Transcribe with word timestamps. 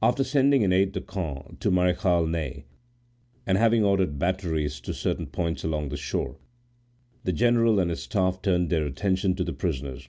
After 0.00 0.22
sending 0.22 0.62
an 0.62 0.72
aide 0.72 0.92
de 0.92 1.00
camp 1.00 1.58
to 1.58 1.72
Marechal 1.72 2.24
Ney, 2.24 2.66
and 3.44 3.58
having 3.58 3.82
ordered 3.82 4.16
batteries 4.16 4.78
to 4.82 4.94
certain 4.94 5.26
points 5.26 5.64
along 5.64 5.88
the 5.88 5.96
shore, 5.96 6.38
the 7.24 7.32
general 7.32 7.80
and 7.80 7.90
his 7.90 8.04
staff 8.04 8.40
turned 8.42 8.70
their 8.70 8.86
attention 8.86 9.34
to 9.34 9.42
the 9.42 9.52
prisoners. 9.52 10.08